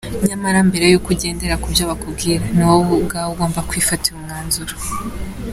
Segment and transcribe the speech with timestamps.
[0.27, 4.73] Nyamara mbere yuko ugendera ku byo bakubwira, ni wowe ubwawe ugomba kwifatira umwanzuro.